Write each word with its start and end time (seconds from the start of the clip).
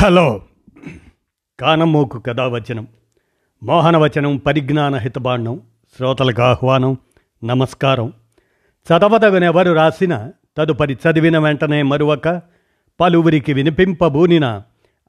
Hello. 0.00 0.42
కానమోకు 1.60 2.18
కథావచనం 2.18 2.86
మోహనవచనం 3.62 4.36
పరిజ్ఞాన 4.36 4.96
హితబాండం 4.96 5.60
శ్రోతలకు 5.96 6.42
ఆహ్వానం 6.42 6.96
నమస్కారం. 7.44 8.12
చదవదగనెవరు 8.86 9.72
రాసిన 9.72 10.30
తదుపరి 10.56 10.94
చదివిన 10.94 11.38
వెంటనే 11.38 11.82
మరువక 11.82 12.42
పలువురికి 13.00 13.52
వినిపింపబూనిన 13.52 14.62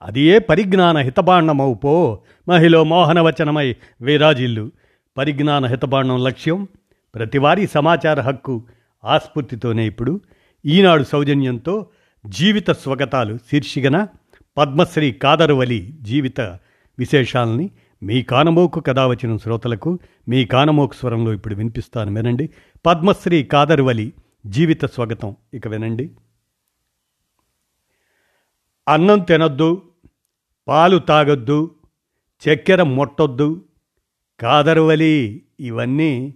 అది 0.03 0.21
ఏ 0.21 0.39
పరిజ్ఞాన 0.39 0.97
హితబాండమవు 0.97 1.73
పో 1.73 2.21
మహిళ 2.49 2.81
మోహనవచనమై 2.81 3.75
వీరాజిల్లు. 4.01 4.71
పరిజ్ఞాన 5.17 5.65
హితబాండం 5.65 6.23
లక్ష్యం 6.23 6.67
ప్రతివారీ 7.15 7.67
సమాచార 7.67 8.21
హక్కు 8.21 8.63
ఆస్ఫూర్తితోనే 9.05 9.87
ఇప్పుడు 9.87 10.21
ఈనాడు 10.65 11.03
సౌజన్యంతో 11.03 11.87
జీవిత 12.25 12.71
స్వగతాలు 12.71 13.37
శీర్షికన 13.37 14.07
పద్మశ్రీ 14.57 15.11
కాదరువలి 15.11 15.93
జీవిత 16.01 16.41
విశేషాలని 16.99 17.71
మీ 18.03 18.23
కానమోకు 18.23 18.79
కథ 18.79 18.99
వచ్చిన 18.99 19.37
శ్రోతలకు 19.37 19.99
మీ 20.27 20.45
కానమోకు 20.45 20.93
స్వరంలో 20.93 21.33
ఇప్పుడు 21.33 21.55
వినిపిస్తాను 21.55 22.13
వినండి. 22.13 22.49
పద్మశ్రీ 22.85 23.43
కాదరువలి 23.43 24.13
జీవిత 24.45 24.85
స్వాగతం. 24.85 25.35
ఇక 25.53 25.67
వినండి. 25.67 26.11
అన్నం 28.87 29.19
తినొద్దు 29.19 29.81
పాలు 30.67 30.97
తాగొద్దు 30.97 31.75
చక్కెర 32.43 32.83
మొట్టొద్దు 32.83 33.65
కాదరువలి 34.39 35.45
ఇవన్నీ 35.59 36.35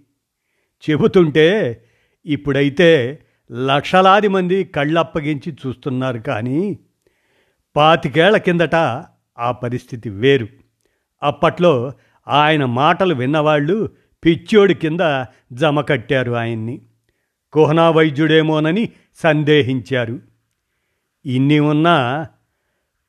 చెబుతుంటే 0.90 1.82
ఇప్పుడైతే 2.26 3.18
లక్షలాది 3.52 4.28
మంది 4.28 4.64
కళ్ళప్పగించి 4.64 5.56
చూస్తున్నారు 5.66 6.18
కానీ 6.18 6.78
పాతికేళ్ళ 7.76 8.36
కిందట 8.36 8.74
ఆ 9.38 9.52
పరిస్థితి 9.52 10.10
వేరు. 10.10 10.46
అప్పట్లో 11.22 11.92
ఆయన 12.28 12.64
మాటలు 12.64 13.14
విన్నవాళ్ళు 13.14 13.90
పిచ్చోడి 14.24 14.74
కింద 14.74 15.24
జమ 15.52 15.80
కట్టారు 15.80 16.32
ఆయన్ని. 16.32 16.82
కుహనా 17.52 17.90
వైద్యుడేమోనని 17.90 18.88
సందేహించారు. 19.16 20.20
ఇన్ని 21.26 21.58
ఉన్నా 21.58 22.26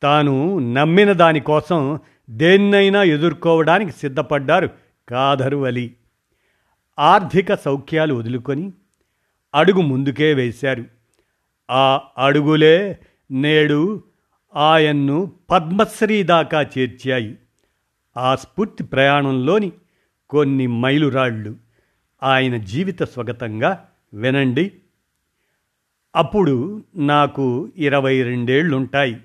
తాను 0.04 0.59
నమ్మిన 0.74 1.12
దానికోసం 1.12 2.00
దేన్నైనా 2.30 3.04
ఎదుర్కోవడానికి 3.04 3.92
సిద్ధపడ్డారు 3.92 4.70
కాదరు 5.09 5.66
అలి. 5.66 5.96
ఆర్థిక 7.00 7.54
సౌఖ్యాలు 7.54 8.14
వదులుకొని 8.14 8.74
అడుగు 9.56 9.81
ముందుకే 9.81 10.34
వేశారు. 10.34 10.86
ఆ 11.72 12.02
అడుగులే 12.18 13.00
నేడు 13.31 14.04
ఆయన్ను 14.58 15.31
పద్మశ్రీ 15.50 16.23
దాకా 16.23 16.61
చేర్చాయి. 16.61 17.38
ఆ 18.17 18.36
స్ఫూర్తి 18.36 18.83
ప్రయాణంలోని 18.83 19.72
కొన్ని 20.30 20.67
మైలురాళ్ళు 20.67 21.55
ఆయన 22.23 22.58
జీవిత 22.58 23.03
స్వగతంగా 23.03 23.89
వినండి. 24.13 24.72
అప్పుడు 26.16 26.83
నాకు 26.95 27.72
ఇరవై 27.78 28.23
రెండేళ్ళుంటాయి. 28.23 29.22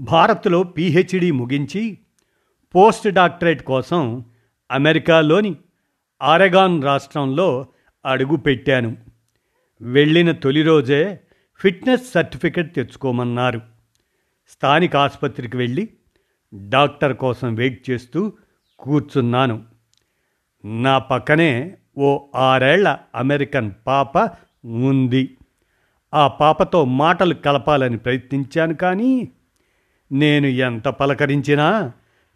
భారత్లో 0.00 0.62
పీహెచ్డీ 0.62 1.30
ముగించి 1.30 1.98
పోస్ట్ 2.74 3.08
డాక్టరేట్ 3.08 3.62
కోసం 3.62 4.24
అమెరికాలోని 4.70 5.56
ఆరెగాన్ 6.22 6.84
రాష్ట్రంలో 6.84 7.66
అడుగుపెట్టాను 8.06 8.96
వెళ్ళిన 9.80 10.32
తొలి 10.32 10.62
రోజే 10.62 11.20
ఫిట్నెస్ 11.56 12.12
సర్టిఫికెట్ 12.12 12.74
తెచ్చుకోమన్నారు. 12.74 13.77
స్థానిక 14.48 14.96
ఆసుపత్రికి 14.96 15.56
వెళ్ళి 15.56 15.88
డాక్టర్ 16.54 17.16
కోసం 17.16 17.54
వెయిట్ 17.54 17.90
చేస్తూ 17.90 18.32
కూర్చున్నాను. 18.78 19.64
నా 20.64 20.98
పక్కనే 20.98 21.76
ఓ 21.98 22.26
ఆరేళ్ళ 22.34 22.98
అమెరికన్ 23.14 23.72
పాప 23.86 24.18
ఉంది. 24.64 25.36
ఆ 26.14 26.28
పాపతో 26.28 26.84
మాటలు 26.84 27.34
కలపాలని 27.34 27.98
ప్రయత్నించాను 27.98 28.74
కానీ 28.74 29.28
నేను 30.12 30.46
ఎంత 30.46 30.88
పలకరించినా 30.88 31.92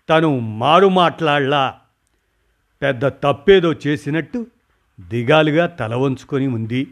తను 0.09 0.38
మారు 0.38 0.88
మాట్లాడలా. 0.88 1.81
పెద్ద 2.82 3.06
తప్పేదో 3.06 3.72
చేసినట్టు 3.72 4.47
దిగాలుగా 5.00 5.66
తల 5.66 5.94
వంచుకొని 5.94 6.47
ఉంది. 6.47 6.86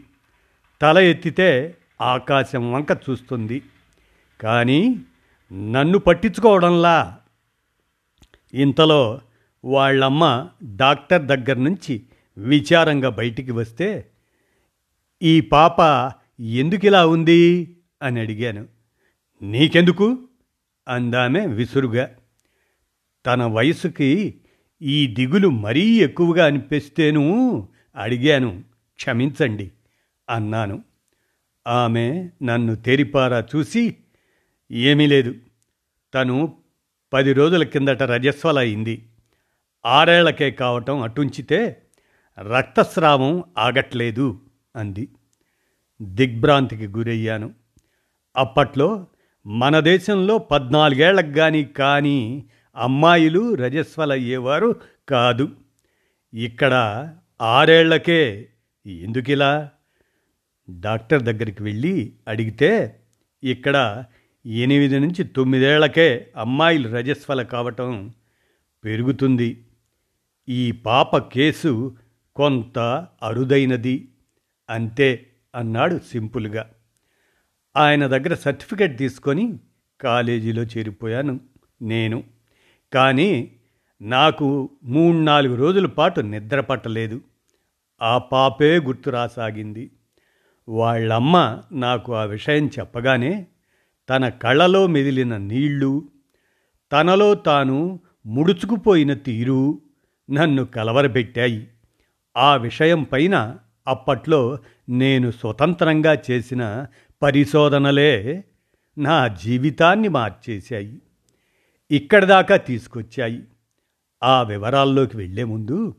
తల 0.81 0.97
ఎత్తితే 0.97 1.77
ఆకాశం 2.01 2.71
వంక 2.71 2.97
చూస్తుంది. 3.09 3.61
కానీ 4.41 4.95
నన్ను 5.51 5.97
పట్టించుకోవడంలా. 5.97 7.19
ఇంతలో 8.53 9.21
వాళ్ళమ్మ 9.65 10.49
డాక్టర్ 10.75 11.25
దగ్గర 11.25 11.53
నుంచి 11.53 12.03
విచారంగా 12.37 13.09
బయటికి 13.09 13.51
వస్తే 13.51 14.11
ఈ 15.21 15.41
పాప 15.41 16.11
ఎందుకు 16.39 16.85
ఇలా 16.85 17.07
ఉంది? 17.07 17.75
అని 18.01 18.19
అడిగాను. 18.19 18.67
నీకెందుకు? 19.41 20.17
అందామె 20.87 21.45
విసురుగా. 21.45 22.09
తన 23.25 23.43
వయసుకి 23.43 24.41
ఈ 24.81 25.07
దిగులు 25.07 25.47
మరీ 25.47 25.99
ఎక్కువగా 25.99 26.45
అనిపిస్తేను? 26.45 27.67
అడిగాను. 27.95 28.63
క్షమించండి 28.95 29.71
అన్నాను. 30.29 30.83
ఆమె 31.67 32.29
నన్ను 32.43 32.75
తెరిపారా 32.75 33.43
చూసి 33.55 33.95
ఏమీ 34.71 35.07
లేదు. 35.07 35.35
తను 36.13 36.57
పది 37.13 37.33
రోజుల 37.33 37.63
కిందట 37.63 38.03
రజస్వల 38.03 38.59
అయింది. 38.59 39.09
ఆరేళ్ళకే 39.85 40.51
కావటం 40.51 41.01
అటుంచితే 41.01 41.81
రక్తస్రావం 42.39 43.43
ఆగట్లేదు 43.57 44.41
అంది. 44.75 45.07
దిగ్భ్రాంతికి 46.01 46.87
గురయ్యాను. 46.87 47.53
అప్పట్లో 48.35 49.07
మన 49.45 49.79
దేశంలో 49.79 50.37
పద్నాలుగేళ్ళకు 50.37 51.31
కానీ 51.31 51.63
కానీ 51.63 52.45
అమ్మాయిలు 52.75 53.55
రజస్వలయ్యేవారు 53.55 54.75
కాదు. 55.09 55.49
ఇక్కడ 56.33 56.73
ఆరేళ్ళకే 57.41 58.49
ఎందుకిలా? 58.85 59.69
డాక్టర్ 60.79 61.23
దగ్గరికి 61.23 61.63
వెళ్ళి 61.63 62.13
అడిగితే 62.27 62.99
ఇక్కడ 63.43 64.03
ఎనిమిది 64.45 64.99
నుంచి 64.99 65.23
తొమ్మిదేళ్ళకే 65.23 66.31
అమ్మాయిలు 66.37 66.89
రజస్వల 66.89 67.43
కావటం 67.43 68.13
పెరుగుతుంది. 68.85 69.65
ఈ 70.49 70.71
పాప 70.71 71.17
కేసు 71.17 71.95
కొంత 72.35 72.79
అరుదైనది. 73.23 74.07
అంతే 74.69 75.27
అన్నాడు 75.55 75.99
సింపుల్గా. 76.11 76.69
ఆయన 77.77 78.07
దగ్గర 78.07 78.33
సర్టిఫికెట్ 78.33 78.97
తీసుకొని 78.97 79.57
కాలేజీలో 80.01 80.63
చేరిపోయాను 80.63 81.39
నేను. 81.81 82.23
కానీ 82.93 83.51
నాకు 84.01 84.69
మూడు 84.83 85.17
నాలుగు 85.17 85.55
రోజుల 85.55 85.85
పాటు 85.85 86.21
నిద్ర 86.21 86.59
పట్టలేదు. 86.59 87.21
ఆ 88.01 88.17
పాపే 88.17 88.79
గుర్తు 88.79 89.09
రాసాగింది. 89.09 89.91
వాళ్ళమ్మ 90.69 91.61
నాకు 91.71 92.13
ఆ 92.13 92.23
విషయం 92.23 92.67
చెప్పగానే 92.67 93.47
తన 94.11 94.29
కళ్ళలో 94.29 94.87
మెదిలిన 94.87 95.37
నీళ్ళు 95.37 96.09
తనలో 96.91 97.35
తాను 97.35 97.99
ముడుచుకుపోయిన 98.25 99.13
తీరు 99.13 99.81
నన్ను 100.31 100.65
కలవరబెట్టాయి 100.65 101.67
ఆ 102.37 102.55
విషయం 102.55 103.03
పైన 103.03 103.57
అప్పట్లో 103.87 104.57
నేను 104.89 105.31
స్వతంత్రంగా 105.31 106.17
చేసిన 106.31 106.87
పరిశోధనలే 107.21 108.43
నా 108.97 109.27
జీవితాన్ని 109.27 110.07
మార్చేశాయి. 110.07 111.01
ఇక్కడ 111.91 112.25
దాకా 112.25 112.57
తీసుకొచ్చాయి. 112.57 113.43
ఆ 114.23 114.43
వివరాల్లోకి 114.43 115.17
వెళ్ళే 115.17 115.43
ముందు 115.43 115.95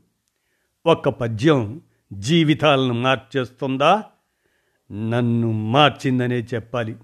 ఒక్క 0.87 1.08
పద్యం 1.08 1.81
జీవితాలను 2.12 2.94
మార్చేస్తుందా? 2.94 4.04
నన్ను 4.92 5.52
మార్చిందనే 5.52 6.40
చెప్పాలి. 6.54 6.96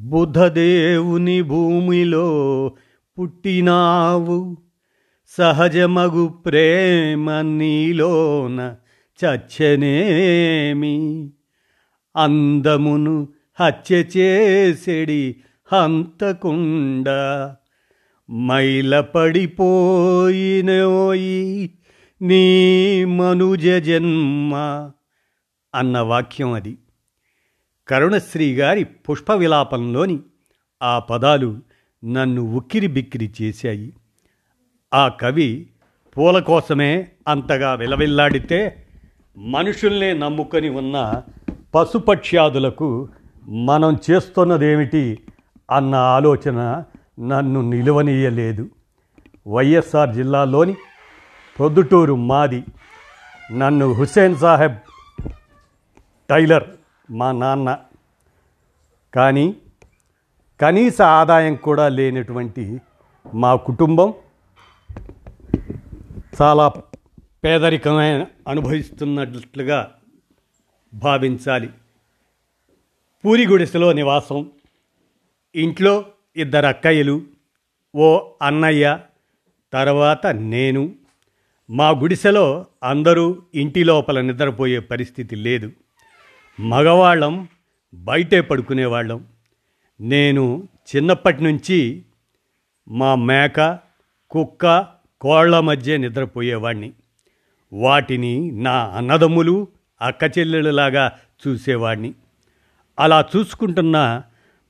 బుధదేవుని 0.00 1.42
భూమిలో 1.42 2.72
పుట్టినావు. 3.18 4.56
సహజమగు 5.28 6.26
ప్రేమ 6.26 7.40
నీలోన 7.40 8.76
చచ్చనేమి. 9.24 11.30
అందమును 12.16 13.28
హత్య 13.60 14.04
చేసేడి 14.16 15.36
హంతకుండ. 15.72 17.06
మైల 18.32 19.00
పడిపోయినోయి 19.00 21.70
నీ 22.22 23.04
మనుజ 23.04 23.68
జన్మ 23.68 24.90
అన్న 25.74 25.98
వాక్యం 25.98 26.52
అది. 26.52 26.76
కరుణశ్రీ 27.90 28.54
గారి 28.54 28.84
పుష్ప 28.84 29.32
విలాపంలోని 29.32 30.18
ఆ 30.82 30.98
పదాలు 30.98 31.58
నన్ను 32.04 32.42
ఉక్కిరి 32.42 32.86
బిక్కిరి 32.86 33.32
చేశాయి. 33.42 33.92
ఆ 34.94 35.08
కవి 35.08 35.66
పూల 36.16 36.38
కోసమే 36.38 37.08
అంతగా 37.28 37.74
విలవిల్లాడితే 37.74 38.86
మనుషుల్నే 39.36 40.12
నమ్ముకొని 40.12 40.68
ఉన్న 40.68 41.22
పశుపక్ష్యాదులకు 41.74 43.08
మనం 43.48 43.98
చేస్తున్నదేమిటి 44.10 45.18
అన్న 45.70 45.94
ఆలోచన 45.94 46.84
నన్ను 47.20 47.70
నిలువనీయలేదు. 47.70 48.68
వైఎస్ఆర్ 49.46 50.14
జిల్లాలోని 50.14 50.72
ప్రొద్దుటూరు 51.58 52.14
మాది 52.14 52.64
నన్ను 53.52 53.92
హుస్సేన్ 53.92 54.36
సాహెబ్ 54.36 54.76
టైలర్ 56.30 56.64
మా 57.10 57.32
నాన్న. 57.32 57.78
కానీ 59.14 59.56
కనీస 60.60 61.02
ఆదాయం 61.02 61.54
కూడా 61.54 61.88
లేనటువంటి 61.88 62.80
మా 63.34 63.54
కుటుంబం 63.54 64.14
చాలా 66.42 66.68
పేదరికమైన 67.44 68.26
అనుభవిస్తున్నట్లుగా 68.48 69.94
భావించాలి. 70.94 71.70
పూరి 73.24 73.46
గుడిసెలో 73.46 73.92
నివాసం. 73.92 74.50
ఇంట్లో 75.54 76.04
ఇద్దరు 76.36 76.66
అక్కయ్యలు 76.66 77.22
ఓ 77.94 78.20
అన్నయ్య 78.42 78.98
తర్వాత 79.72 80.26
నేను. 80.26 80.94
మా 81.70 81.90
గుడిసెలో 81.90 82.66
అందరూ 82.82 83.42
ఇంటి 83.54 83.84
లోపల 83.84 84.20
నిద్రపోయే 84.20 84.78
పరిస్థితి 84.78 85.36
లేదు. 85.36 85.72
మగవాళ్ళం 86.60 87.48
బయటే 87.94 88.40
పడుకునేవాళ్ళం. 88.40 89.24
నేను 90.00 90.68
చిన్నప్పటి 90.96 91.44
నుంచి 91.44 92.02
మా 92.88 93.14
మేక 93.14 93.78
కుక్క 94.30 94.86
కోళ్ళ 95.20 95.60
మధ్య 95.60 95.96
నిద్రపోయేవాడిని 95.96 96.92
వాటిని 97.72 98.50
నా 98.50 98.86
అన్నదమ్ములు 98.96 99.68
అక్క 100.00 100.38
చెల్లెళ్ళలాగా 100.38 101.12
చూసేవాడిని 101.46 102.14
అలా 102.98 103.24
చూసుకుంటున్న 103.36 104.22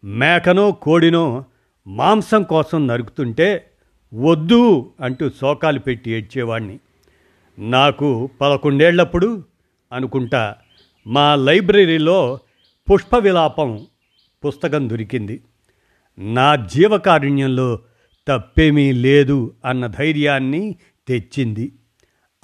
మేకనో 0.04 0.72
కోడినో 0.72 1.44
మాంసం 1.86 2.42
కోసం 2.42 2.86
నరుకుతుంటే 2.86 3.70
వద్దు 4.14 4.92
అంటూ 5.00 5.30
శోకాలు 5.30 5.78
పెట్టి 5.78 6.10
ఏడ్చేవాడిని 6.10 6.80
నాకు 7.58 8.30
పదకొండేళ్ళప్పుడు 8.40 9.44
అనుకుంటా 9.92 10.56
మా 11.06 11.34
లైబ్రరీలో 11.34 12.38
పుష్ప 12.92 13.16
విలాపం 13.16 13.86
పుస్తకం 14.44 14.90
దొరికింది. 14.90 15.42
నా 16.18 16.56
జీవకారుణ్యంలో 16.56 17.78
తప్పేమీ 18.28 18.92
లేదు 18.92 19.54
అన్న 19.64 19.86
ధైర్యాన్ని 19.86 20.76
తెచ్చింది. 21.08 21.72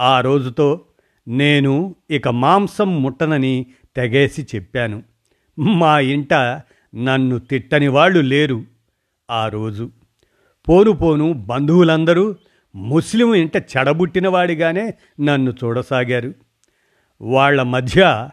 ఆ 0.00 0.20
రోజుతో 0.20 0.80
నేను 1.28 1.96
ఇక 2.10 2.28
మాంసం 2.28 3.02
ముట్టనని 3.02 3.66
తెగేసి 3.96 4.46
చెప్పాను. 4.54 5.02
మా 5.58 6.00
ఇంట 6.00 6.34
నన్ను 6.94 7.38
తిట్టని 7.38 7.88
వాళ్ళు 7.88 8.20
లేరు. 8.20 8.64
ఆ 9.30 9.48
రోజు 9.48 9.90
పోను 10.68 10.90
పోను 10.90 11.32
బంధువులందరూ 11.32 12.34
ముస్లిం 12.74 13.34
ఇంట 13.34 13.56
చెడబుట్టినవాడిగానే 13.56 14.94
నన్ను 15.20 15.54
చూడసాగారు. 15.64 16.34
వాళ్ళ 17.20 17.62
మధ్య 17.62 18.28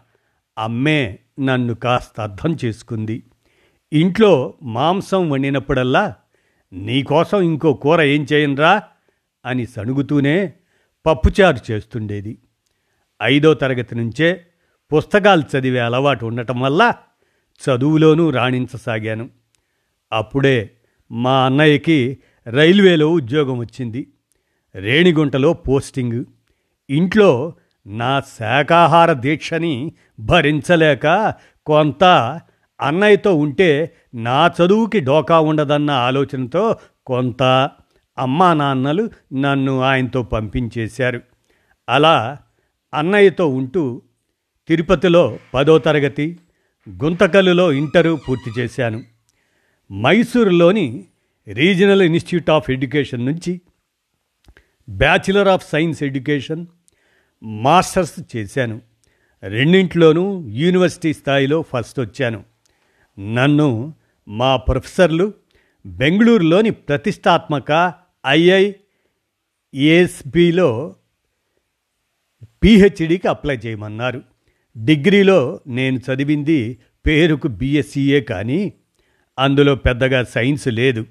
అమ్మే 0.57 1.19
నన్ను 1.39 1.73
కాస్త 1.75 2.21
అర్థం 2.21 2.57
చేసుకుంది. 2.65 3.23
ఇంట్లో 3.93 4.53
మాంసం 4.63 5.29
వండినప్పుడల్లా 5.29 6.15
నీకోసం 6.73 7.41
ఇంకో 7.41 7.73
కూర 7.73 8.01
ఏం 8.01 8.27
చేయనురా? 8.33 8.81
అని 9.45 9.67
సణుగుతూనే 9.67 10.53
పప్పుచారు 11.05 11.71
చేస్తుండేది. 11.71 12.37
ఐదో 13.23 13.53
తరగతి 13.53 13.95
నుంచే 13.95 14.45
పుస్తకాలు 14.93 15.43
చదివే 15.57 15.79
అలవాటు 15.79 16.25
ఉండటం 16.25 16.59
వల్ల 16.59 16.93
చదువులోనూ 17.69 18.29
రాణించసాగాను. 18.29 19.29
అప్పుడే 20.13 20.69
మా 21.11 21.45
అన్నయ్యకి 21.45 22.17
రైల్వేలో 22.49 23.11
ఉద్యోగం 23.11 23.57
వచ్చింది. 23.57 24.07
రేణిగుంటలో 24.75 25.53
పోస్టింగ్. 25.53 26.25
ఇంట్లో 26.89 27.53
నా 27.87 28.19
శాకాహార 28.19 29.13
దీక్షని 29.13 29.93
భరించలేక 30.19 31.33
కొంత 31.65 32.03
అన్నయ్యతో 32.81 33.35
ఉంటే 33.35 33.95
నా 34.15 34.47
చదువుకి 34.47 34.99
డోకా 34.99 35.39
ఉండదన్న 35.39 35.91
ఆలోచనతో 35.91 36.77
కొంత 37.05 37.43
అమ్మా 38.17 38.53
నాన్నలు 38.53 39.09
నన్ను 39.33 39.81
ఆయనతో 39.81 40.23
పంపించేశారు. 40.23 41.21
అలా 41.89 42.37
అన్నయ్యతో 42.93 43.47
ఉంటూ 43.47 44.01
తిరుపతిలో 44.67 45.37
పదో 45.53 45.77
తరగతి 45.77 46.39
గుంతకల్లులో 46.89 47.71
ఇంటరు 47.71 48.19
పూర్తి 48.29 48.59
చేశాను. 48.59 49.03
మైసూరులోని 49.91 51.05
రీజనల్ 51.47 52.01
ఇన్స్టిట్యూట్ 52.01 52.49
ఆఫ్ 52.49 52.71
ఎడ్యుకేషన్ 52.71 53.25
నుంచి 53.25 53.61
bachelor 54.89 55.47
of 55.47 55.69
science 55.69 56.03
education 56.03 56.65
masters 57.43 58.35
చేశాను. 58.35 58.81
రెండింటిలోనూ 59.43 60.47
యూనివర్సిటీ 60.47 61.13
స్థాయిలో 61.13 61.61
ఫస్ట్ 61.61 61.99
వచ్చాను. 61.99 62.43
నన్ను 63.19 63.93
మా 64.27 64.55
ప్రొఫెసర్లు 64.55 65.33
బెంగళూరులోని 65.85 66.69
ప్రతిష్టాత్మక 66.69 67.93
ఐఐఎస్బిలో 68.27 70.95
పిహెచ్డికి 72.63 73.27
అప్లై 73.27 73.57
చేయమన్నారు. 73.57 74.21
డిగ్రీలో 74.77 75.59
నేను 75.67 75.97
చదివింది 75.97 76.77
పేరుకు 77.05 77.47
బిఎస్సీఏ 77.47 78.19
కానీ 78.19 78.73
అందులో 79.39 79.75
పెద్దగా 79.75 80.23
సైన్స్ 80.23 80.67
లేదు. 80.67 81.05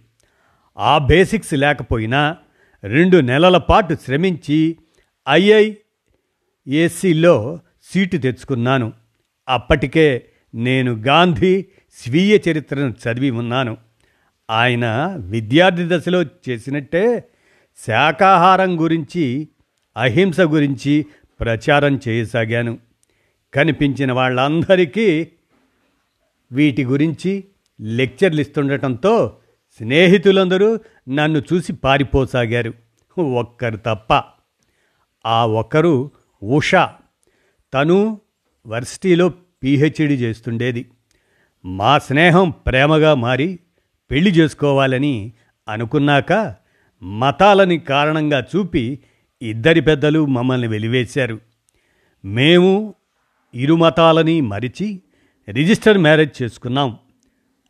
ఆ 0.78 0.98
బేసిక్స్ 0.98 1.54
లేకపోయినా 1.54 2.36
రెండు 2.84 3.16
నెలల 3.16 3.58
పాటు 3.58 3.96
శ్రమించి 4.04 4.78
ఐఐ 5.28 5.74
ఏసీలో 6.68 7.58
సీటు 7.82 8.16
తెచ్చుకున్నాను. 8.16 8.92
అప్పటికే 9.48 10.28
నేను 10.54 10.92
గాంధీ 10.92 11.64
స్వీయ 11.92 12.38
చరిత్రను 12.50 12.90
చదివి 12.90 13.30
ఉన్నాను. 13.30 13.76
ఆయన 14.50 15.16
విద్యార్థి 15.18 15.88
దశలో 15.88 16.22
చేసినట్టే 16.22 17.28
శాకాహారం 17.86 18.82
గురించి 18.82 19.48
అహింస 19.96 20.40
గురించి 20.40 21.06
ప్రచారం 21.40 22.00
చేయసాగాను. 22.08 22.78
కనిపించిన 23.54 24.12
వాళ్ళందరికీ 24.12 25.28
వీటి 26.52 26.84
గురించి 26.84 27.44
లెక్చర్లు 27.80 28.40
ఇస్తుండటంతో 28.40 29.36
స్నేహితులందరూ 29.76 30.78
నన్ను 31.08 31.42
చూసి 31.52 31.72
పారిపోసాగారు. 31.72 32.74
ఒక్కరు 33.20 33.76
తప్ప. 33.76 34.22
ఆ 35.26 35.46
ఒక్కరు 35.46 36.10
ఉషా. 36.42 36.94
తను 37.74 38.20
వర్సిటీలో 38.66 39.28
పీహెచ్డీ 39.62 40.14
చేస్తుండేది. 40.14 40.86
మా 41.64 41.98
స్నేహం 41.98 42.50
ప్రేమగా 42.50 43.14
మారి 43.14 43.58
పెళ్ళి 44.10 44.30
చేసుకోవాలని 44.30 45.32
అనుకున్నాక 45.68 46.54
మతాలని 47.02 47.78
కారణంగా 47.78 48.46
చూపి 48.56 48.98
ఇద్దరి 49.42 49.80
పెద్దలు 49.80 50.26
మమ్మల్ని 50.26 50.68
వెలివేశారు. 50.68 51.40
మేము 52.24 52.94
ఇరు 53.54 53.74
మతాలని 53.74 54.40
మరిచి 54.40 55.02
రిజిస్టర్ 55.48 55.98
మ్యారేజ్ 55.98 56.42
చేసుకున్నాం. 56.42 56.98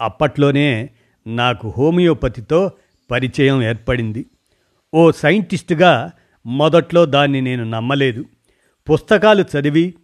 అప్పట్లోనే 0.01 0.91
నాకు 1.27 1.75
హోమియోపతితో 1.79 2.71
పరిచయం 3.11 3.63
ఏర్పడింది. 3.63 4.27
ఓ 4.95 5.11
సైంటిస్ట్గా 5.11 6.11
మొదట్లో 6.47 7.07
దాన్ని 7.07 7.41
నేను 7.41 7.65
నమ్మలేదు. 7.65 8.25
పుస్తకాలు 8.91 9.43
చదివి 9.43 9.95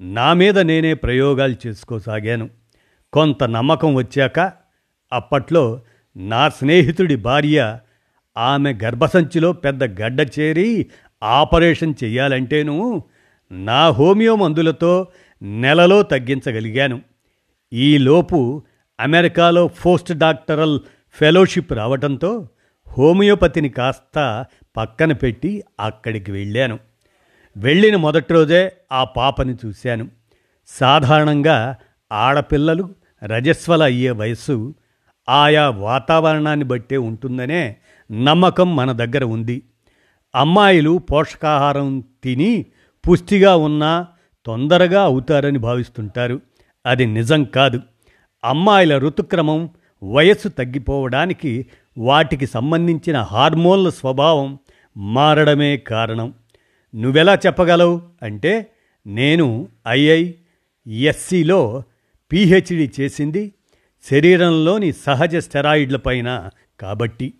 నా 0.00 0.32
మీద 0.32 0.58
నేనే 0.58 0.94
ప్రయోగాలు 0.94 1.54
చేసుకోసాగాను. 1.66 2.50
కొంత 3.12 3.44
నమ్మకం 3.44 3.94
వచ్చాక 3.94 4.52
అప్పట్లో 5.12 5.80
నా 6.16 6.48
స్నేహితుడి 6.48 7.16
భార్య 7.16 7.78
ఆమె 8.36 8.78
గర్భసంచిలో 8.84 9.52
పెద్ద 9.52 10.00
గడ్డ 10.00 10.20
చేరి 10.38 10.86
ఆపరేషన్ 11.22 11.94
చెయ్యాలంటేను 12.04 13.02
నా 13.52 13.88
హోమియో 13.88 14.36
మందులతో 14.36 15.06
నెలలో 15.42 16.02
తగ్గించగలిగాను. 16.02 17.00
ఈలోపు 17.72 18.62
అమెరికాలో 19.00 19.68
పోస్ట్ 19.68 20.12
డాక్టరల్ 20.12 20.80
ఫెలోషిప్ 21.12 21.72
రావడంతో 21.72 22.48
హోమియోపతిని 22.90 23.68
కాస్త 23.68 24.46
పక్కన 24.76 25.12
పెట్టి 25.12 25.64
అక్కడికి 25.80 26.32
వెళ్ళాను. 26.32 26.78
వెళ్ళిన 27.56 27.96
మొదటి 27.96 28.32
రోజే 28.32 28.72
ఆ 28.92 29.04
పాపని 29.04 29.54
చూశాను. 29.66 30.08
సాధారణంగా 30.66 31.76
ఆడపిల్లలు 32.12 32.88
రజస్వల 33.24 33.82
అయ్యే 33.82 34.10
వయస్సు 34.10 34.74
ఆయా 35.28 35.70
వాతావరణాన్ని 35.70 36.64
బట్టే 36.64 36.96
ఉంటుందనే 36.96 37.76
నమ్మకం 38.12 38.76
మన 38.76 38.92
దగ్గర 38.92 39.24
ఉంది. 39.24 39.62
అమ్మాయిలు 40.34 40.98
పోషకాహారం 40.98 42.04
తిని 42.24 42.66
పుష్టిగా 43.08 43.56
ఉన్నా 43.56 44.06
తొందరగా 44.46 45.02
అవుతారని 45.02 45.58
భావిస్తుంటారు. 45.58 46.40
అది 46.86 47.06
నిజం 47.06 47.44
కాదు. 47.44 47.80
అమ్మాయిల 48.44 48.98
ఋతుక్రమం 48.98 49.70
వయస్సు 50.02 50.48
తగ్గిపోవడానికి 50.48 51.66
వాటికి 51.98 52.46
సంబంధించిన 52.46 53.20
హార్మోన్ల 53.20 53.88
స్వభావం 53.88 54.58
మారడమే 54.96 55.76
కారణం. 55.76 56.34
నువ్వెలా 56.94 57.34
చెప్పగలవు? 57.34 58.02
అంటే 58.22 58.70
నేను 59.06 59.68
ఐఐఎస్సిలో 59.88 61.82
పిహెచ్డి 62.32 62.90
చేసింది 63.00 63.52
శరీరంలోని 64.10 64.92
సహజ 64.92 65.36
స్టెరాయిడ్లపైన 65.36 66.50
కాబట్టి. 66.80 67.34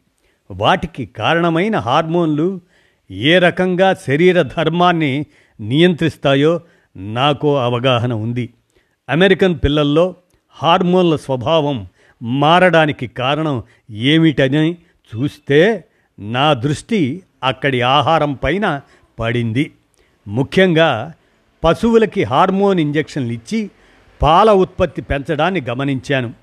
వాటికి 0.50 1.06
కారణమైన 1.06 1.76
హార్మోన్లు 1.76 2.60
ఏ 3.10 3.38
రకంగా 3.38 3.94
శరీర 3.94 4.42
ధర్మాన్ని 4.42 5.26
నియంత్రిస్తాయో 5.60 6.60
నాకు 6.96 7.56
అవగాహన 7.56 8.12
ఉంది. 8.12 8.54
అమెరికన్ 9.08 9.58
పిల్లల్లో 9.64 10.14
హార్మోన్ల 10.50 11.16
స్వభావం 11.16 11.86
మారడానికి 12.22 13.06
కారణం 13.06 13.62
ఏమిటని 13.90 14.78
చూస్తే 15.16 15.84
నా 16.18 16.52
దృష్టి 16.52 17.22
అక్కడి 17.44 17.80
ఆహారం 17.80 18.32
పైన 18.32 18.80
పడింది. 19.18 19.72
ముఖ్యంగా 20.28 21.12
పశువులకి 21.64 22.22
హార్మోన్ 22.22 22.80
ఇంజెక్షన్లు 22.80 23.32
ఇచ్చి 23.32 23.70
పాల 24.22 24.50
ఉత్పత్తి 24.50 25.02
పెంచడాన్ని 25.02 25.60
గమనించాను. 25.60 26.34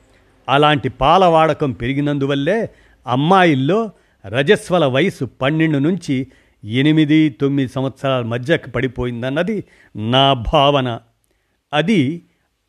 అలాంటి 0.49 0.89
పాల 0.89 1.25
వాడకం 1.25 1.71
పెరిగినందువల్లే 1.71 2.69
అమ్మాయిల్లో 3.07 3.91
రజస్వల 4.27 4.85
వయసు 4.85 5.25
పన్నెండు 5.25 5.77
నుంచి 5.77 6.27
ఎనిమిది 6.63 7.29
తొమ్మిది 7.29 7.69
సంవత్సరాల 7.69 8.23
మధ్యకి 8.23 8.71
పడిపోయిందన్నది 8.71 9.63
నా 9.95 10.33
భావన. 10.33 10.99
అది 11.73 12.21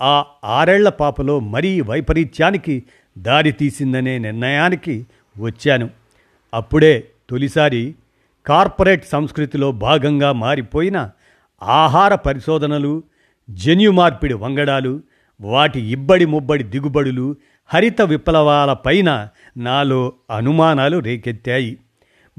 ఆ 0.03 0.25
ఆరేళ్ళ 0.45 0.89
పాపలో 0.89 1.41
మరీ 1.41 1.81
వైపరీత్యానికి 1.81 2.83
దారితీసిందనే 3.19 4.19
నిర్ణయానికి 4.19 5.07
వచ్చాను. 5.39 5.91
అప్పుడే 6.55 7.09
తొలిసారి 7.31 7.95
కార్పొరేట్ 8.47 9.05
సంస్కృతిలో 9.05 9.73
భాగంగా 9.73 10.33
మారిపోయిన 10.33 11.11
ఆహార 11.63 12.15
పరిశోధనలు 12.15 13.03
జన్యు 13.51 13.91
మార్పిడి 13.91 14.35
వంగడాలు 14.35 15.01
వాటి 15.41 15.81
ఇబ్బడి 15.81 16.27
ముబ్బడి 16.27 16.65
దిగుబడులు 16.65 17.37
హరిత 17.67 18.03
విప్లవాలపైన 18.03 19.29
నాలో 19.57 20.13
అనుమానాలు 20.31 20.99
రేకెత్తాయి. 20.99 21.79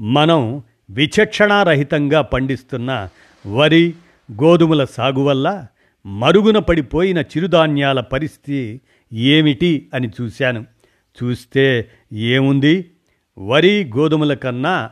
మనం 0.00 0.62
విచక్షణారహితంగా 0.90 2.20
పండిస్తున్న 2.20 3.08
వరి 3.46 3.94
గోధుమల 4.32 4.84
సాగు 4.84 5.20
వల్ల 5.20 5.66
మరుగున 6.06 6.58
పడిపోయిన 6.58 7.18
చిరుధాన్యాల 7.18 8.00
పరిస్థితి 8.00 8.80
ఏమిటి 9.12 9.88
అని 9.94 10.10
చూశాను. 10.20 10.64
చూస్తే 11.22 11.90
ఏముంది? 12.12 12.90
వరి 13.38 13.90
గోధుమల 13.96 14.34
కన్నా 14.34 14.90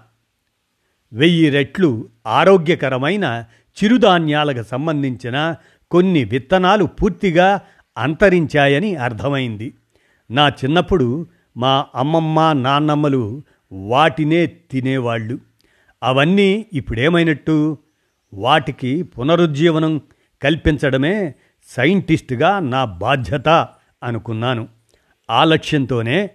వెయ్యి 1.12 1.50
రెట్లు 1.50 2.08
ఆరోగ్యకరమైన 2.26 3.44
చిరుధాన్యాలకు 3.84 4.62
సంబంధించిన 4.62 5.54
కొన్ని 5.90 6.24
విత్తనాలు 6.24 6.84
పూర్తిగా 6.84 7.60
అంతరించాయని 7.98 8.96
అర్థమైంది. 8.96 9.74
నా 10.30 10.48
చిన్నప్పుడు 10.48 11.26
మా 11.56 11.86
అమ్మమ్మ 11.94 12.52
నాన్నమ్మలు 12.52 13.42
వాటినే 13.72 14.46
తినేవాళ్ళు. 14.46 15.38
అవన్నీ 16.02 16.66
ఇప్పుడేమైనట్టు? 16.72 17.78
వాటికి 18.34 19.02
పునరుజ్జీవనం 19.02 20.00
కల్పించడమే 20.42 21.34
సైంటిస్ట్గా 21.68 22.58
నా 22.58 22.84
బాధ్యత 22.84 23.48
అనుకున్నాను. 24.02 24.68
ఆ 25.30 25.44
లక్ష్యంతోనే 25.44 26.30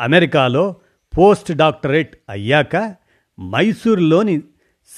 అమెరికాలో 0.00 0.76
పోస్ట్ 1.18 1.52
డాక్టరేట్ 1.52 2.16
అయ్యాక 2.28 3.01
మైసూర్లోని 3.40 4.40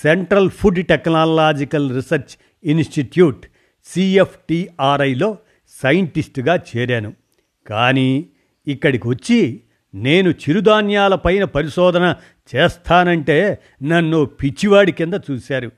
central 0.03 0.51
food 0.51 0.87
technological 0.87 1.95
research 1.95 2.37
institute 2.65 3.47
సిఎఫ్టిఆర్ఐలో 3.85 5.39
సైంటిస్టుగా 5.69 6.57
చేరాను. 6.57 7.13
కానీ 7.67 8.27
ఇక్కడికి 8.67 9.09
వచ్చి 9.09 9.61
నేను 9.95 10.31
చిరుధాన్యాలపైన 10.31 11.45
పరిశోధన 11.45 12.17
చేస్తానంటే 12.57 13.59
నన్ను 13.83 14.25
పిచ్చివాడి 14.25 14.93
కింద 14.93 15.15
చూశారు. 15.31 15.73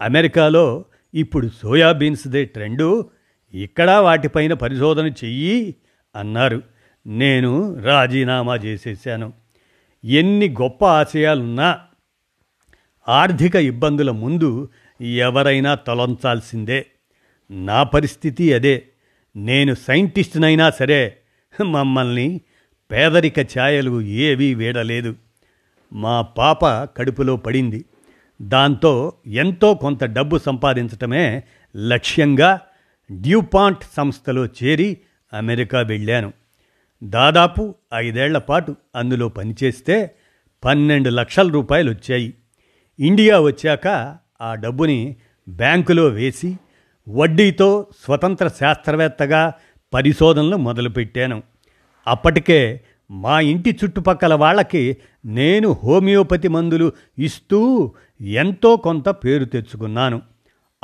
అమెరికాలో 0.00 0.84
ఇప్పుడు 1.14 1.50
సోయాబీన్స్దే 1.62 2.44
ట్రెండు 2.44 3.10
ఇక్కడ 3.54 3.90
వాటిపైన 3.90 4.52
పరిశోధన 4.52 5.06
చెయ్యి 5.06 5.74
అన్నారు. 6.16 6.62
నేను 7.06 7.80
రాజీనామా 7.80 8.56
చేసేసాను 8.56 9.32
ఎన్ని 10.04 10.48
గొప్ప 10.48 10.84
ఆశయాలున్నా 10.84 11.78
ఆర్థిక 13.08 13.56
ఇబ్బందుల 13.56 14.10
ముందు 14.10 14.68
ఎవరైనా 15.00 15.74
తొలంచాల్సిందే. 15.74 16.86
నా 17.50 17.82
పరిస్థితి 17.82 18.52
అదే. 18.52 18.82
నేను 19.36 19.74
సైంటిస్ట్నైనా 19.74 20.70
సరే 20.70 21.16
మమ్మల్ని 21.64 22.40
పేదరిక 22.92 23.40
ఛాయలు 23.40 24.00
ఏవీ 24.00 24.54
వీడలేదు. 24.54 25.14
మా 25.92 26.22
పాప 26.22 26.66
కడుపులో 26.66 27.36
పడింది. 27.36 27.84
దాంతో 28.42 29.12
ఎంతో 29.26 29.74
కొంత 29.74 30.04
డబ్బు 30.04 30.38
సంపాదించటమే 30.38 31.42
లక్ష్యంగా 31.76 32.60
డ్యూపాంట్ 33.12 33.78
సంస్థలో 33.96 34.46
చేరి 34.46 34.98
అమెరికా 35.32 35.80
వెళ్ళాను. 35.80 36.32
దాదాపు 37.02 37.74
ఐదేళ్ళ 37.94 38.38
పాటు 38.38 38.76
అందులో 38.96 39.28
పనిచేస్తే 39.28 40.14
పన్నెండు 40.64 41.10
లక్షల 41.10 41.48
రూపాయలు 41.48 41.90
వచ్చాయి 41.90 42.34
ఇండియా 42.98 43.40
వచ్చాక 43.40 44.16
ఆ 44.40 44.54
డబ్బుని 44.54 45.16
బ్యాంకులో 45.48 46.04
వేసి 46.06 46.56
వడ్డీతో 47.08 47.86
స్వతంత్ర 48.04 48.48
శాస్త్రవేత్తగా 48.48 49.52
పరిశోధనలు 49.94 50.56
మొదలుపెట్టాను. 50.56 51.42
అప్పటికే 52.06 52.80
మా 53.10 53.40
ఇంటి 53.40 53.78
చుట్టుపక్కల 53.84 54.34
వాళ్ళకి 54.34 54.96
నేను 55.24 55.72
హోమియోపతి 55.72 56.48
మందులు 56.48 56.92
ఇస్తూ 57.18 57.92
ఎంతో 58.20 58.76
కొంత 58.76 59.08
పేరు 59.08 59.44
తెచ్చుకున్నాను. 59.44 60.22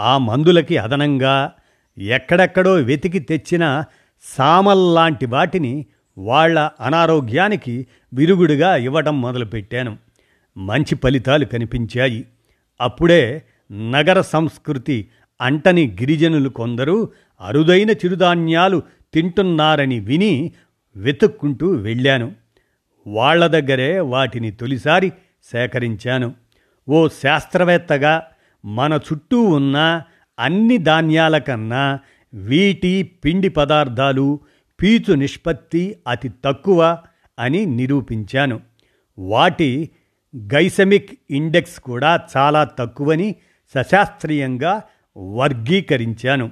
ఆ 0.01 0.19
మందులకి 0.19 0.77
అదనంగా 0.77 1.53
ఎక్కడెక్కడో 1.99 2.73
వెతికి 2.73 3.19
తెచ్చిన 3.19 3.85
సామల్లాంటి 4.23 5.27
వాటిని 5.27 5.87
వాళ్ళ 6.21 6.71
అనారోగ్యానికి 6.81 7.87
విరుగుడుగా 8.15 8.77
ఇవ్వడం 8.77 9.21
మొదలుపెట్టాను. 9.21 9.99
మంచి 10.57 10.95
ఫలితాలు 10.95 11.45
కనిపించాయి. 11.45 12.25
అప్పుడే 12.81 13.43
నగర 13.73 14.21
సంస్కృతి 14.21 15.09
అంటని 15.41 15.97
గిరిజనులు 16.01 16.49
కొందరు 16.49 17.13
అరుదైన 17.41 17.91
చిరుధాన్యాలు 17.91 18.83
తింటున్నారని 19.15 20.01
విని 20.01 20.53
వెతుక్కుంటూ 20.97 21.71
వెళ్ళాను. 21.71 22.33
వాళ్ళ 23.07 23.47
దగ్గరే 23.47 24.01
వాటిని 24.01 24.51
తొలిసారి 24.51 25.13
సేకరించాను. 25.45 26.35
ఓ 26.89 27.09
శాస్త్రవేత్తగా 27.09 28.23
మన 28.65 29.01
చుట్టూ 29.13 29.41
ఉన్న 29.43 30.03
అన్ని 30.39 30.79
ధాన్యాల 30.79 31.39
కన్నా 31.39 31.99
వీటి 32.35 33.03
పిండి 33.03 33.49
పదార్థాలు 33.49 34.41
పీచు 34.83 35.15
నిష్పత్తి 35.15 35.97
అతి 36.09 36.31
తక్కువ 36.45 36.99
అని 37.39 37.67
నిరూపించాను. 37.67 38.61
వాటి 39.19 39.91
గైసమిక్ 40.37 41.11
ఇండెక్స్ 41.31 41.81
కూడా 41.81 42.21
చాలా 42.37 42.65
తక్కువని 42.65 43.35
సశాస్త్రీయంగా 43.75 44.83
వర్గీకరించాను. 45.19 46.51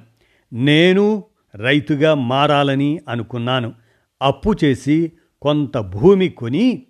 నేను 0.53 1.23
రైతుగా 1.55 2.13
మారాలని 2.13 2.99
అనుకున్నాను. 3.09 3.73
అప్పు 4.21 4.55
చేసి 4.63 5.11
కొంత 5.41 5.77
భూమి 5.77 6.29
కొని 6.29 6.83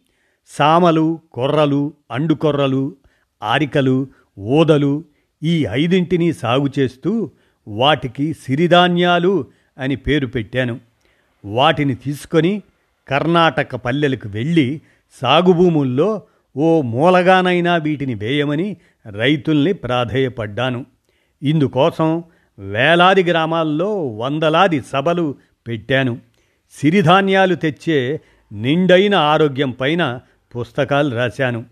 సామలు 0.48 1.20
కొర్రలు 1.32 1.94
అండుకొర్రలు 2.12 2.96
ఆరికలు 3.44 4.08
ఊదలు 4.40 5.04
ఈ 5.44 5.68
ఐదింటిని 5.72 6.34
సాగు 6.34 6.68
చేస్తూ 6.80 7.32
వాటికి 7.68 8.34
సిరిధాన్యాలు 8.34 9.46
అని 9.78 9.96
పేరు 9.96 10.28
పెట్టాను. 10.28 10.89
వాటిని 11.46 11.96
తీసుకొని 11.96 12.62
కర్ణాటక 13.08 13.76
పల్లెలకు 13.76 14.28
వెళ్ళి 14.28 14.82
సాగు 15.22 15.52
భూముల్లో 15.52 16.22
ఓ 16.58 16.82
మూలగానైనా 16.82 17.76
వీటిని 17.76 18.14
వేయమని 18.14 18.78
రైతుల్ని 19.12 19.74
ప్రాధేయపడ్డాను. 19.74 20.86
ఇందుకోసం 21.44 22.24
వేలాది 22.60 23.24
గ్రామాల్లో 23.24 24.08
వందలాది 24.08 24.82
సభలు 24.82 25.36
పెట్టాను. 25.68 26.18
సిరిధాన్యాలు 26.72 27.56
తెచ్చే 27.56 28.22
నిండైన 28.52 29.16
ఆరోగ్యం 29.16 29.72
పైన 29.72 30.20
పుస్తకాలు 30.56 31.16
రాశాను. 31.16 31.66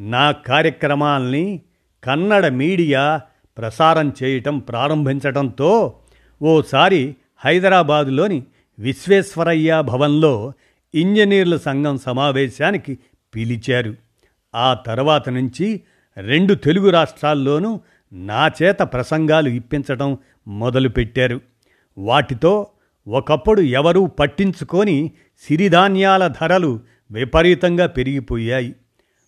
నా 0.00 0.30
కార్యక్రమాల్ని 0.30 1.62
కన్నడ 2.04 2.46
మీడియా 2.46 3.20
ప్రసారం 3.58 4.12
చేయటం 4.22 4.58
ప్రారంభించటంతో 4.58 5.96
ఓసారి 6.42 7.16
హైదరాబాదులోని 7.36 8.42
విశ్వేశ్వరయ్య 8.78 9.82
భవన్లో 9.82 10.52
ఇంజనీర్ల 10.94 11.56
సంఘం 11.56 11.98
సమావేశానికి 11.98 12.98
పిలిచారు. 13.34 13.94
ఆ 14.54 14.74
తర్వాత 14.74 15.28
నుంచి 15.28 15.80
రెండు 16.16 16.54
తెలుగు 16.54 16.90
రాష్ట్రాల్లోనూ 16.90 17.80
నా 18.12 18.50
చేత 18.62 18.78
ప్రసంగాలు 18.78 19.48
ఇప్పించటం 19.48 20.18
మొదలుపెట్టారు. 20.48 21.40
వాటితో 21.98 22.66
ఒకప్పుడు 23.08 23.60
ఎవరూ 23.60 24.06
పట్టించుకొని 24.06 25.12
సిరిధాన్యాల 25.48 26.26
ధరలు 26.26 26.80
విపరీతంగా 27.10 27.86
పెరిగిపోయాయి. 27.86 28.74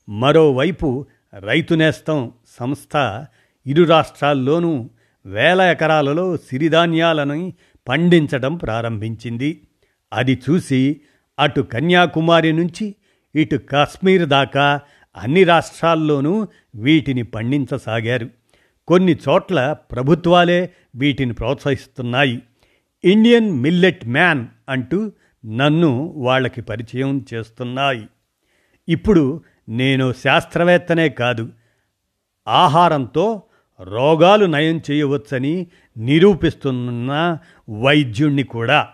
మరోవైపు 0.08 1.06
రైతు 1.40 1.74
నేస్తం 1.74 2.32
సంస్థ 2.58 3.26
ఇరు 3.66 3.84
రాష్ట్రాల్లోనూ 3.84 4.90
వేల 5.26 5.60
ఎకరాలలో 5.60 6.36
సిరిధాన్యాలను 6.36 7.52
పండించడం 7.88 8.56
ప్రారంభించింది. 8.56 9.66
అది 10.12 10.42
చూసి 10.50 11.00
అటు 11.38 11.60
కన్యాకుమారి 11.60 12.52
నుంచి 12.52 12.94
ఇటు 13.34 13.56
కాశ్మీర్ 13.56 14.28
దాకా 14.28 14.80
అన్ని 15.16 15.44
రాష్ట్రాల్లోనూ 15.44 16.48
వీటిని 16.74 17.22
పండించసాగారు. 17.22 18.30
కొన్ని 18.86 19.16
చోట్ల 19.28 19.72
ప్రభుత్వాలే 19.72 20.70
వీటిని 20.96 21.32
ప్రోత్సహిస్తున్నాయి. 21.32 22.42
ఇండియన్ 23.04 23.50
మిల్లెట్ 23.50 24.06
మ్యాన్ 24.06 24.46
అంటూ 24.68 25.12
నన్ను 25.46 26.14
వాళ్ళకి 26.16 26.62
పరిచయం 26.62 27.26
చేస్తున్నాయి. 27.34 28.06
ఇప్పుడు 28.88 29.42
నేను 29.68 30.12
శాస్త్రవేత్తనే 30.12 31.08
కాదు. 31.08 31.48
ఆహారంతో 32.48 33.42
రోగాలు 33.80 34.46
నయం 34.46 34.80
చేయవచ్చని 34.90 35.66
నిరూపిస్తున్న 35.96 37.38
వైద్యుణ్ణి 37.70 38.42
కూడా. 38.42 38.88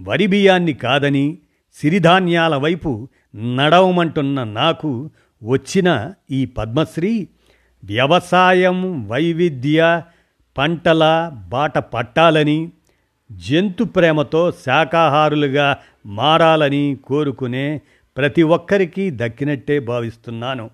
వరి 0.00 0.26
బియ్యాన్ని 0.26 0.72
కాదని 0.72 1.38
సిరిధాన్యాల 1.74 2.56
వైపు 2.56 3.08
నడవమంటున్న 3.56 4.44
నాకు 4.44 5.10
వచ్చిన 5.42 6.12
ఈ 6.30 6.46
పద్మశ్రీ 6.46 7.28
వ్యవసాయం 7.84 9.08
వైవిధ్య 9.08 10.02
పంటల 10.58 11.32
బాట 11.48 11.78
పట్టాలని 11.78 12.72
జంతు 13.32 13.84
ప్రేమతో 13.84 14.52
శాకాహారులుగా 14.52 15.76
మారాలని 16.06 16.96
కోరుకునే 17.04 17.80
ప్రతి 18.16 18.42
ఒక్కరికి 18.42 19.10
దక్కినట్టే 19.10 19.78
భావిస్తున్నాను. 19.78 20.70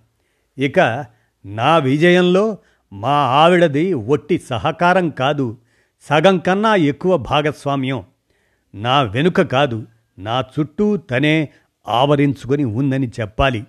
ఇక 0.59 1.05
నా 1.47 1.78
విజయంలో 1.78 2.59
మా 2.92 3.11
ఆవిడది 3.11 3.95
ఒట్టి 3.95 4.38
సహకారం 4.38 5.11
కాదు 5.11 5.57
సగం 6.00 6.38
కన్నా 6.38 6.75
ఎక్కువ 6.75 7.16
భాగస్వామ్యం. 7.16 8.02
నా 8.75 9.02
వెనుక 9.02 9.42
కాదు 9.42 9.87
నా 10.18 10.45
చుట్టూ 10.61 10.97
తనే 10.97 11.49
ఆవరించుకొని 11.88 12.64
ఉందని 12.64 13.09
చెప్పాలి. 13.21 13.64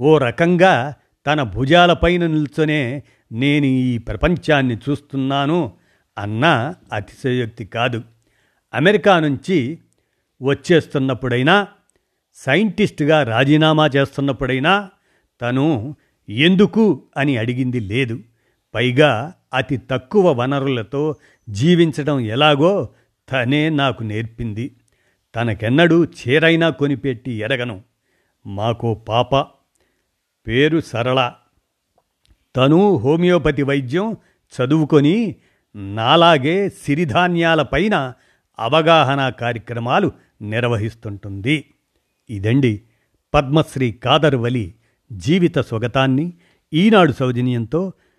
ఓ 0.00 0.18
రకంగా 0.18 0.94
తన 1.26 1.42
భుజాలపైన 1.42 2.26
నిల్చొనే 2.26 3.02
నేను 3.32 3.66
ఈ 3.66 3.98
ప్రపంచాన్ని 3.98 4.76
చూస్తున్నాను 4.76 5.72
అన్న 6.18 6.74
అతిశయోక్తి 6.92 7.64
కాదు. 7.64 8.02
అమెరికా 8.74 9.20
నుంచి 9.20 9.78
వచ్చేస్తున్నప్పుడైనా 10.42 11.66
సైంటిస్ట్గా 12.34 13.22
రాజీనామా 13.22 13.90
చేస్తున్నప్పుడైనా 13.96 14.90
తను 15.42 15.96
ఎందుకు 16.28 17.02
అని 17.16 17.36
అడిగింది 17.36 17.80
లేదు. 17.80 18.20
పైగా 18.74 19.34
అతి 19.54 19.76
తక్కువ 19.76 20.32
వనరులతో 20.32 21.14
జీవించడం 21.48 22.20
ఎలాగో 22.20 22.88
తనే 23.32 23.68
నాకు 23.68 24.02
నేర్పింది. 24.02 24.76
తనకెన్నడూ 25.36 26.04
చీరైనా 26.04 26.70
కొనిపెట్టి 26.70 27.30
ఎరగను. 27.30 27.82
మాకో 28.46 28.94
పాప. 28.94 29.36
పేరు 30.46 30.80
సరళ. 30.80 31.32
తను 32.56 32.96
హోమియోపతి 32.96 33.62
వైద్యం 33.62 34.16
చదువుకొని 34.52 35.36
నాలాగే 35.76 36.68
సిరిధాన్యాలపైన 36.68 38.12
అవగాహన 38.58 39.28
కార్యక్రమాలు 39.28 40.12
నిర్వహిస్తుంటుంది. 40.42 41.64
ఇదండి 42.30 42.82
పద్మశ్రీ 43.34 43.92
కాదర్వలి 43.92 44.74
జీవిత 45.12 45.58
స్వగతాన్ని 45.58 46.32
ఈనాడు 46.72 47.12
సౌజన్యంతో 47.12 47.92